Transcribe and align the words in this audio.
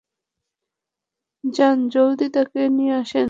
যান, 1.43 1.77
জলদি 1.89 2.25
তাকে 2.29 2.59
নিয়ে 2.69 2.93
আসেন। 2.93 3.19